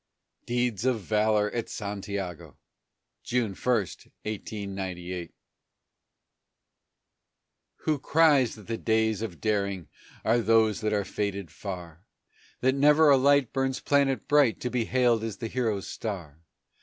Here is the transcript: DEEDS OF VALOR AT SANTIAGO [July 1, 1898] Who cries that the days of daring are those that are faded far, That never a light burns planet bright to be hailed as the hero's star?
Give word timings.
DEEDS 0.47 0.83
OF 0.83 0.99
VALOR 0.99 1.51
AT 1.51 1.69
SANTIAGO 1.69 2.57
[July 3.23 3.49
1, 3.49 3.53
1898] 3.53 5.31
Who 7.81 7.99
cries 7.99 8.55
that 8.55 8.65
the 8.65 8.79
days 8.79 9.21
of 9.21 9.39
daring 9.39 9.87
are 10.25 10.39
those 10.39 10.81
that 10.81 10.91
are 10.91 11.05
faded 11.05 11.51
far, 11.51 12.03
That 12.61 12.73
never 12.73 13.11
a 13.11 13.17
light 13.17 13.53
burns 13.53 13.79
planet 13.79 14.27
bright 14.27 14.59
to 14.61 14.71
be 14.71 14.85
hailed 14.85 15.23
as 15.23 15.37
the 15.37 15.45
hero's 15.45 15.85
star? 15.87 16.41